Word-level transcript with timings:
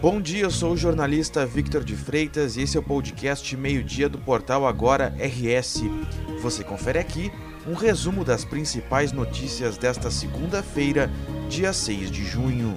Bom 0.00 0.20
dia, 0.20 0.42
eu 0.42 0.50
sou 0.50 0.74
o 0.74 0.76
jornalista 0.76 1.46
Victor 1.46 1.82
de 1.82 1.96
Freitas 1.96 2.56
e 2.56 2.60
esse 2.60 2.76
é 2.76 2.80
o 2.80 2.82
podcast 2.82 3.56
Meio-Dia 3.56 4.10
do 4.10 4.18
portal 4.18 4.66
Agora 4.66 5.14
RS. 5.18 5.84
Você 6.42 6.62
confere 6.62 6.98
aqui 6.98 7.32
um 7.66 7.72
resumo 7.72 8.22
das 8.22 8.44
principais 8.44 9.10
notícias 9.10 9.78
desta 9.78 10.10
segunda-feira, 10.10 11.10
dia 11.48 11.72
6 11.72 12.10
de 12.10 12.26
junho. 12.26 12.76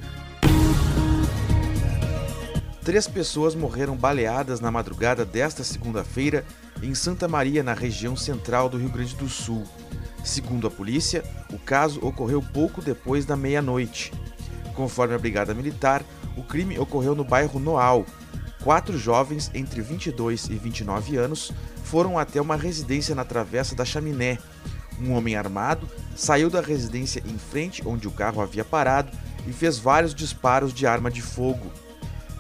Três 2.86 3.06
pessoas 3.06 3.54
morreram 3.54 3.98
baleadas 3.98 4.62
na 4.62 4.72
madrugada 4.72 5.26
desta 5.26 5.62
segunda-feira 5.62 6.46
em 6.82 6.96
Santa 6.96 7.28
Maria, 7.28 7.62
na 7.62 7.74
região 7.74 8.16
central 8.16 8.70
do 8.70 8.78
Rio 8.78 8.90
Grande 8.90 9.16
do 9.18 9.28
Sul. 9.28 9.66
Segundo 10.24 10.68
a 10.68 10.72
polícia, 10.72 11.22
o 11.52 11.60
caso 11.60 12.00
ocorreu 12.02 12.42
pouco 12.42 12.82
depois 12.82 13.26
da 13.26 13.36
meia-noite. 13.36 14.14
Conforme 14.74 15.14
a 15.14 15.20
Brigada 15.20 15.54
Militar, 15.54 16.02
o 16.40 16.44
crime 16.44 16.80
ocorreu 16.80 17.14
no 17.14 17.26
bairro 17.26 17.60
Noal. 17.60 18.06
Quatro 18.64 18.98
jovens 18.98 19.52
entre 19.54 19.82
22 19.82 20.46
e 20.46 20.56
29 20.56 21.18
anos 21.18 21.52
foram 21.84 22.18
até 22.18 22.42
uma 22.42 22.56
residência 22.56 23.14
na 23.14 23.26
Travessa 23.26 23.76
da 23.76 23.84
Chaminé. 23.84 24.38
Um 25.02 25.14
homem 25.14 25.36
armado 25.36 25.88
saiu 26.16 26.50
da 26.50 26.62
residência 26.62 27.22
em 27.26 27.38
frente 27.38 27.86
onde 27.86 28.08
o 28.08 28.12
carro 28.12 28.42
havia 28.42 28.64
parado 28.64 29.12
e 29.46 29.52
fez 29.52 29.78
vários 29.78 30.16
disparos 30.16 30.74
de 30.74 30.88
arma 30.88 31.12
de 31.12 31.22
fogo. 31.22 31.72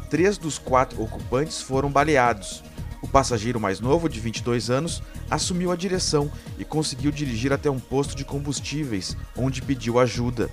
Três 0.09 0.37
dos 0.37 0.57
quatro 0.57 1.01
ocupantes 1.01 1.61
foram 1.61 1.89
baleados. 1.89 2.63
O 3.01 3.07
passageiro 3.07 3.59
mais 3.59 3.79
novo, 3.79 4.09
de 4.09 4.19
22 4.19 4.69
anos, 4.69 5.03
assumiu 5.29 5.71
a 5.71 5.75
direção 5.75 6.31
e 6.57 6.65
conseguiu 6.65 7.11
dirigir 7.11 7.51
até 7.53 7.69
um 7.69 7.79
posto 7.79 8.15
de 8.15 8.25
combustíveis, 8.25 9.15
onde 9.37 9.61
pediu 9.61 9.99
ajuda. 9.99 10.49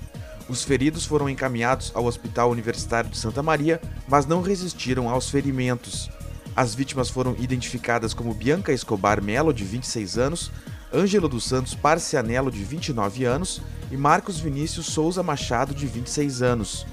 Os 0.49 0.63
feridos 0.63 1.05
foram 1.05 1.29
encaminhados 1.29 1.91
ao 1.95 2.05
Hospital 2.05 2.51
Universitário 2.51 3.11
de 3.11 3.19
Santa 3.19 3.43
Maria, 3.43 3.81
mas 4.07 4.27
não 4.27 4.41
resistiram 4.41 5.09
aos 5.09 5.29
ferimentos. 5.29 6.09
As 6.55 6.75
vítimas 6.75 7.11
foram 7.11 7.35
identificadas 7.39 8.15
como 8.15 8.33
Bianca 8.33 8.73
Escobar 8.73 9.23
Melo, 9.23 9.53
de 9.53 9.65
26 9.65 10.17
anos, 10.19 10.53
Ângelo 10.95 11.29
dos 11.29 11.45
Santos 11.45 11.75
Parcianello, 11.75 12.51
de 12.51 12.63
29 12.63 13.25
anos, 13.25 13.61
e 13.91 13.97
Marcos 13.97 14.39
Vinícius 14.39 14.87
Souza 14.87 15.23
Machado, 15.23 15.75
de 15.75 15.87
26 15.87 16.43
anos. 16.43 16.87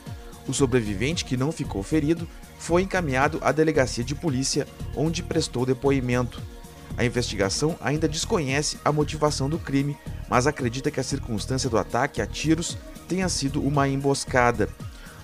O 0.47 0.53
sobrevivente, 0.53 1.23
que 1.23 1.37
não 1.37 1.51
ficou 1.51 1.83
ferido, 1.83 2.27
foi 2.57 2.81
encaminhado 2.81 3.37
à 3.41 3.51
delegacia 3.51 4.03
de 4.03 4.15
polícia, 4.15 4.67
onde 4.95 5.21
prestou 5.21 5.65
depoimento. 5.65 6.41
A 6.97 7.05
investigação 7.05 7.75
ainda 7.79 8.07
desconhece 8.07 8.77
a 8.83 8.91
motivação 8.91 9.47
do 9.47 9.59
crime, 9.59 9.97
mas 10.29 10.47
acredita 10.47 10.91
que 10.91 10.99
a 10.99 11.03
circunstância 11.03 11.69
do 11.69 11.77
ataque 11.77 12.21
a 12.21 12.27
tiros 12.27 12.77
tenha 13.03 13.29
sido 13.29 13.61
uma 13.61 13.87
emboscada. 13.87 14.69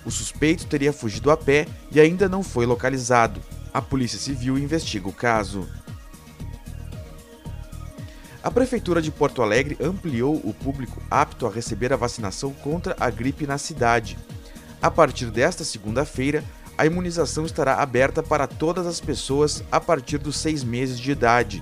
O 0.06 0.12
suspeito 0.12 0.66
teria 0.66 0.94
fugido 0.94 1.32
a 1.32 1.38
pé 1.38 1.68
e 1.92 2.00
ainda 2.00 2.30
não 2.30 2.44
foi 2.44 2.66
localizado. 2.66 3.42
A 3.74 3.82
Polícia 3.82 4.20
Civil 4.20 4.58
investiga 4.58 5.08
o 5.08 5.14
caso. 5.14 5.68
A 8.42 8.50
Prefeitura 8.50 9.02
de 9.02 9.12
Porto 9.12 9.42
Alegre 9.42 9.78
ampliou 9.82 10.38
o 10.44 10.54
público 10.54 11.02
apto 11.12 11.46
a 11.46 11.52
receber 11.52 11.92
a 11.92 11.98
vacinação 11.98 12.54
contra 12.54 12.96
a 13.00 13.10
gripe 13.10 13.46
na 13.46 13.58
cidade. 13.58 14.18
A 14.82 14.90
partir 14.90 15.26
desta 15.26 15.66
segunda-feira, 15.66 16.44
a 16.78 16.86
imunização 16.86 17.46
estará 17.46 17.76
aberta 17.76 18.24
para 18.24 18.48
todas 18.48 18.88
as 18.88 19.02
pessoas 19.02 19.62
a 19.70 19.82
partir 19.82 20.18
dos 20.18 20.38
seis 20.38 20.64
meses 20.64 20.98
de 20.98 21.12
idade. 21.12 21.62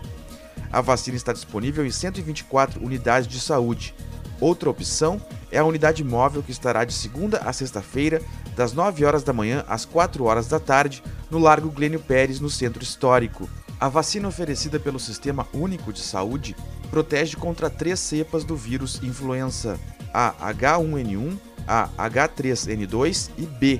A 0.72 0.80
vacina 0.80 1.18
está 1.18 1.34
disponível 1.34 1.84
em 1.84 1.90
124 1.90 2.84
unidades 2.84 3.28
de 3.28 3.40
saúde. 3.40 3.96
Outra 4.40 4.70
opção 4.70 5.20
é 5.52 5.58
a 5.58 5.66
unidade 5.66 6.04
móvel 6.04 6.44
que 6.44 6.52
estará 6.52 6.84
de 6.86 6.94
segunda 6.94 7.40
a 7.40 7.52
sexta-feira, 7.52 8.22
das 8.56 8.74
9 8.74 9.06
horas 9.06 9.24
da 9.24 9.34
manhã 9.34 9.64
às 9.68 9.86
4 9.86 10.24
horas 10.24 10.48
da 10.48 10.60
tarde, 10.60 11.04
no 11.30 11.40
Largo 11.40 11.70
Glênio 11.70 12.00
Pérez, 12.00 12.40
no 12.40 12.50
Centro 12.50 12.84
Histórico. 12.84 13.50
A 13.80 13.88
vacina 13.90 14.28
oferecida 14.28 14.80
pelo 14.80 15.00
Sistema 15.00 15.48
Único 15.54 15.94
de 15.94 16.02
Saúde 16.02 16.56
protege 16.90 17.36
contra 17.36 17.70
três 17.70 18.00
cepas 18.00 18.44
do 18.44 18.56
vírus 18.56 19.02
influenza: 19.04 19.80
a 20.14 20.34
H1N1, 20.54 21.38
a 21.68 21.90
H3N2 22.10 23.30
e 23.38 23.46
B. 23.46 23.80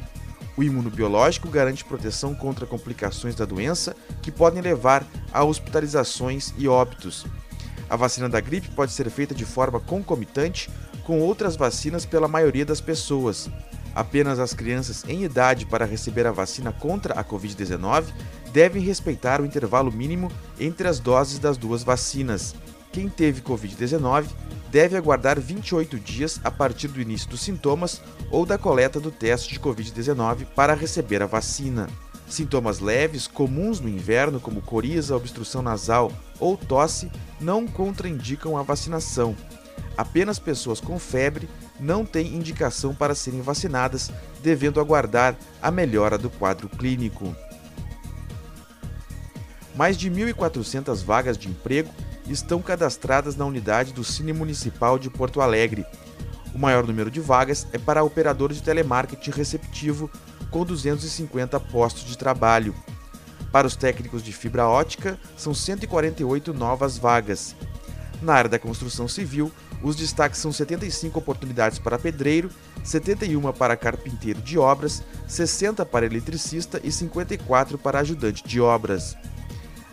O 0.56 0.64
imunobiológico 0.64 1.50
garante 1.50 1.86
proteção 1.86 2.34
contra 2.34 2.66
complicações 2.66 3.36
da 3.36 3.46
doença 3.46 3.96
que 4.24 4.32
podem 4.32 4.62
levar 4.62 5.06
a 5.32 5.44
hospitalizações 5.44 6.52
e 6.58 6.68
óbitos. 6.68 7.26
A 7.90 7.96
vacina 7.96 8.28
da 8.28 8.40
gripe 8.40 8.70
pode 8.70 8.92
ser 8.92 9.10
feita 9.10 9.34
de 9.34 9.46
forma 9.46 9.80
concomitante 9.80 10.70
com 11.04 11.20
outras 11.20 11.56
vacinas 11.56 12.06
pela 12.06 12.28
maioria 12.28 12.66
das 12.66 12.82
pessoas. 12.82 13.50
Apenas 13.96 14.40
as 14.40 14.54
crianças 14.54 15.04
em 15.08 15.24
idade 15.24 15.66
para 15.66 15.86
receber 15.86 16.28
a 16.28 16.32
vacina 16.32 16.72
contra 16.72 17.14
a 17.14 17.24
Covid-19 17.24 18.06
devem 18.52 18.82
respeitar 18.82 19.42
o 19.42 19.46
intervalo 19.46 19.92
mínimo 19.92 20.32
entre 20.60 20.88
as 20.88 21.00
doses 21.00 21.40
das 21.40 21.58
duas 21.58 21.84
vacinas. 21.84 22.54
Quem 22.92 23.10
teve 23.10 23.42
Covid-19 23.42 24.26
deve 24.70 24.98
aguardar 24.98 25.40
28 25.40 26.00
dias 26.00 26.40
a 26.44 26.52
partir 26.52 26.90
do 26.90 27.02
início 27.02 27.30
dos 27.30 27.42
sintomas 27.42 28.02
ou 28.30 28.46
da 28.46 28.58
coleta 28.58 29.00
do 29.00 29.12
teste 29.12 29.54
de 29.54 29.60
Covid-19 29.60 30.46
para 30.56 30.74
receber 30.74 31.24
a 31.24 31.26
vacina. 31.26 31.88
Sintomas 32.28 32.80
leves, 32.80 33.26
comuns 33.26 33.80
no 33.80 33.88
inverno, 33.88 34.40
como 34.40 34.62
coriza, 34.62 35.16
obstrução 35.16 35.62
nasal 35.62 36.12
ou 36.40 36.58
tosse, 36.58 37.10
não 37.40 37.66
contraindicam 37.66 38.58
a 38.58 38.64
vacinação. 38.64 39.36
Apenas 39.98 40.38
pessoas 40.38 40.80
com 40.80 41.00
febre 41.00 41.50
não 41.80 42.06
têm 42.06 42.36
indicação 42.36 42.94
para 42.94 43.16
serem 43.16 43.42
vacinadas, 43.42 44.12
devendo 44.44 44.80
aguardar 44.80 45.36
a 45.62 45.72
melhora 45.72 46.18
do 46.18 46.30
quadro 46.30 46.68
clínico. 46.70 47.36
Mais 49.76 49.98
de 49.98 50.10
1.400 50.10 51.04
vagas 51.04 51.38
de 51.38 51.48
emprego 51.48 51.90
estão 52.28 52.62
cadastradas 52.62 53.36
na 53.36 53.46
unidade 53.46 53.94
do 53.94 54.04
Cine 54.04 54.34
Municipal 54.34 55.00
de 55.00 55.10
Porto 55.10 55.40
Alegre. 55.40 55.86
O 56.54 56.58
maior 56.58 56.86
número 56.86 57.10
de 57.10 57.20
vagas 57.20 57.68
é 57.72 57.78
para 57.78 58.04
operador 58.04 58.52
de 58.52 58.62
telemarketing 58.62 59.32
receptivo, 59.32 60.10
com 60.50 60.66
250 60.66 61.60
postos 61.60 62.04
de 62.04 62.18
trabalho. 62.18 62.74
Para 63.52 63.68
os 63.68 63.76
técnicos 63.76 64.24
de 64.24 64.34
fibra 64.34 64.68
ótica, 64.68 65.18
são 65.36 65.54
148 65.54 66.54
novas 66.54 66.98
vagas. 66.98 67.56
Na 68.22 68.34
área 68.34 68.50
da 68.50 68.60
construção 68.60 69.08
civil, 69.08 69.52
os 69.82 69.96
destaques 69.96 70.40
são 70.40 70.52
75 70.52 71.20
oportunidades 71.20 71.80
para 71.80 72.00
pedreiro, 72.00 72.50
71 72.84 73.54
para 73.54 73.78
carpinteiro 73.78 74.42
de 74.42 74.58
obras, 74.58 75.04
60 75.28 75.86
para 75.86 76.06
eletricista 76.06 76.82
e 76.84 76.92
54 76.92 77.78
para 77.78 78.00
ajudante 78.00 78.44
de 78.48 78.60
obras. 78.60 79.16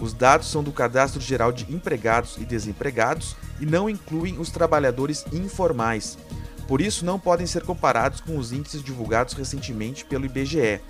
Os 0.00 0.12
dados 0.12 0.50
são 0.50 0.62
do 0.62 0.72
Cadastro 0.72 1.20
Geral 1.20 1.52
de 1.52 1.72
Empregados 1.72 2.36
e 2.38 2.44
Desempregados 2.44 3.36
e 3.60 3.66
não 3.66 3.88
incluem 3.88 4.38
os 4.38 4.50
trabalhadores 4.50 5.24
informais. 5.32 6.18
Por 6.66 6.80
isso, 6.80 7.04
não 7.04 7.18
podem 7.18 7.46
ser 7.46 7.62
comparados 7.62 8.20
com 8.20 8.36
os 8.36 8.52
índices 8.52 8.82
divulgados 8.82 9.34
recentemente 9.34 10.04
pelo 10.04 10.26
IBGE. 10.26 10.80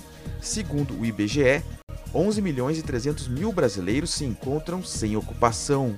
Segundo 0.41 0.99
o 0.99 1.05
IBGE, 1.05 1.63
11 2.15 2.41
milhões 2.41 2.79
e 2.79 2.83
300 2.83 3.29
mil 3.29 3.53
brasileiros 3.53 4.11
se 4.11 4.25
encontram 4.25 4.83
sem 4.83 5.17
ocupação. 5.17 5.97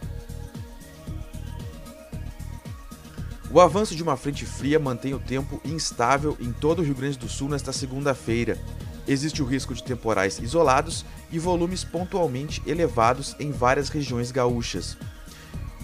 O 3.50 3.60
avanço 3.60 3.94
de 3.94 4.02
uma 4.02 4.16
frente 4.16 4.44
fria 4.44 4.78
mantém 4.78 5.14
o 5.14 5.18
tempo 5.18 5.60
instável 5.64 6.36
em 6.38 6.52
todo 6.52 6.80
o 6.80 6.84
Rio 6.84 6.94
Grande 6.94 7.16
do 7.16 7.28
Sul 7.28 7.48
nesta 7.48 7.72
segunda-feira. 7.72 8.58
Existe 9.06 9.42
o 9.42 9.46
risco 9.46 9.72
de 9.72 9.82
temporais 9.82 10.38
isolados 10.38 11.02
e 11.32 11.38
volumes 11.38 11.82
pontualmente 11.82 12.62
elevados 12.66 13.34
em 13.40 13.50
várias 13.50 13.88
regiões 13.88 14.30
gaúchas. 14.30 14.98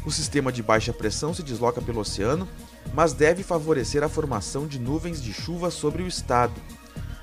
O 0.04 0.10
sistema 0.10 0.52
de 0.52 0.62
baixa 0.62 0.92
pressão 0.92 1.32
se 1.32 1.42
desloca 1.42 1.80
pelo 1.80 2.00
oceano, 2.00 2.46
mas 2.92 3.14
deve 3.14 3.42
favorecer 3.42 4.02
a 4.02 4.08
formação 4.08 4.66
de 4.66 4.78
nuvens 4.78 5.22
de 5.22 5.32
chuva 5.32 5.70
sobre 5.70 6.02
o 6.02 6.06
estado. 6.06 6.60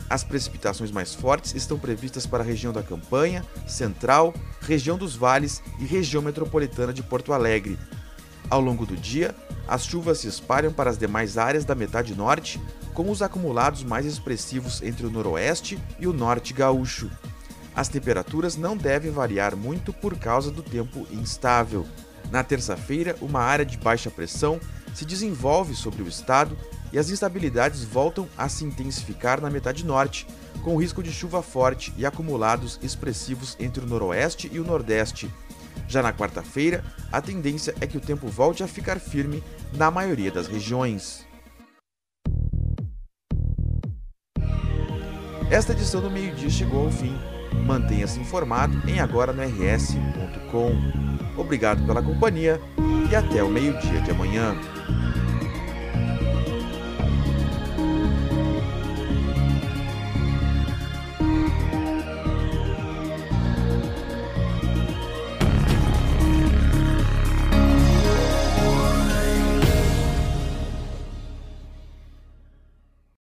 As 0.09 0.23
precipitações 0.23 0.91
mais 0.91 1.13
fortes 1.13 1.55
estão 1.55 1.77
previstas 1.77 2.25
para 2.25 2.43
a 2.43 2.45
região 2.45 2.73
da 2.73 2.83
Campanha, 2.83 3.45
Central, 3.67 4.33
região 4.61 4.97
dos 4.97 5.15
Vales 5.15 5.61
e 5.79 5.85
região 5.85 6.21
metropolitana 6.21 6.91
de 6.91 7.03
Porto 7.03 7.31
Alegre. 7.31 7.77
Ao 8.49 8.59
longo 8.59 8.85
do 8.85 8.97
dia, 8.97 9.33
as 9.67 9.85
chuvas 9.85 10.19
se 10.19 10.27
espalham 10.27 10.73
para 10.73 10.89
as 10.89 10.97
demais 10.97 11.37
áreas 11.37 11.63
da 11.63 11.75
metade 11.75 12.13
norte, 12.13 12.59
com 12.93 13.09
os 13.09 13.21
acumulados 13.21 13.83
mais 13.83 14.05
expressivos 14.05 14.81
entre 14.81 15.05
o 15.05 15.09
noroeste 15.09 15.79
e 15.97 16.07
o 16.07 16.13
norte 16.13 16.51
gaúcho. 16.51 17.09
As 17.73 17.87
temperaturas 17.87 18.57
não 18.57 18.75
devem 18.75 19.11
variar 19.11 19.55
muito 19.55 19.93
por 19.93 20.17
causa 20.17 20.51
do 20.51 20.61
tempo 20.61 21.07
instável. 21.09 21.85
Na 22.31 22.43
terça-feira, 22.43 23.17
uma 23.21 23.41
área 23.41 23.65
de 23.65 23.77
baixa 23.77 24.09
pressão 24.09 24.57
se 24.95 25.03
desenvolve 25.03 25.75
sobre 25.75 26.01
o 26.01 26.07
estado 26.07 26.57
e 26.93 26.97
as 26.97 27.09
instabilidades 27.09 27.83
voltam 27.83 28.27
a 28.37 28.47
se 28.47 28.63
intensificar 28.63 29.41
na 29.41 29.49
metade 29.49 29.85
norte, 29.85 30.25
com 30.63 30.79
risco 30.79 31.03
de 31.03 31.11
chuva 31.11 31.41
forte 31.41 31.93
e 31.97 32.05
acumulados 32.05 32.79
expressivos 32.81 33.57
entre 33.59 33.83
o 33.83 33.87
noroeste 33.87 34.49
e 34.51 34.59
o 34.59 34.63
nordeste. 34.63 35.29
Já 35.87 36.01
na 36.01 36.13
quarta-feira, 36.13 36.83
a 37.11 37.21
tendência 37.21 37.75
é 37.81 37.87
que 37.87 37.97
o 37.97 38.01
tempo 38.01 38.27
volte 38.27 38.63
a 38.63 38.67
ficar 38.67 38.97
firme 38.97 39.43
na 39.73 39.91
maioria 39.91 40.31
das 40.31 40.47
regiões. 40.47 41.25
Esta 45.49 45.73
edição 45.73 45.99
do 45.99 46.09
meio-dia 46.09 46.49
chegou 46.49 46.85
ao 46.85 46.91
fim. 46.91 47.13
Mantenha-se 47.65 48.19
informado 48.19 48.81
em 48.89 48.99
agora 48.99 49.31
no 49.33 49.43
rs.com. 49.43 50.71
Obrigado 51.37 51.85
pela 51.85 52.01
companhia 52.01 52.59
e 53.09 53.15
até 53.15 53.43
o 53.43 53.49
meio-dia 53.49 54.01
de 54.01 54.11
amanhã. 54.11 54.55